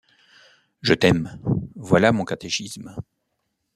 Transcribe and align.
Je 0.81 0.95
t’aime! 0.95 1.39
voilà 1.75 2.11
mon 2.11 2.25
catéchisme. 2.25 2.95